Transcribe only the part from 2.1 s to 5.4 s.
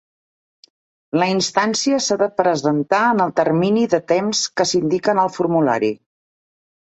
de presentar en el termini de temps que s'indica en el